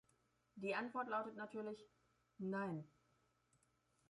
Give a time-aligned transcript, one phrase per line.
[0.55, 1.87] Die Antwort lautet natürlich
[2.39, 2.89] "Nein".